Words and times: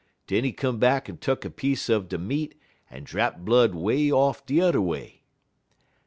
Den 0.25 0.43
he 0.43 0.51
come 0.51 0.79
back 0.79 1.07
en 1.09 1.17
tuck 1.17 1.45
a 1.45 1.49
piece 1.51 1.87
er 1.87 1.99
de 1.99 2.17
meat 2.17 2.55
en 2.89 3.03
drap 3.03 3.37
blood 3.37 3.75
'way 3.75 4.11
off 4.11 4.43
de 4.47 4.59
udder 4.59 4.81
way. 4.81 5.21